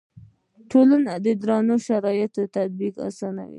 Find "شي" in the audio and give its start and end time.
3.45-3.49